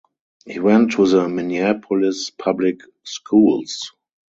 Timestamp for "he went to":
0.47-1.05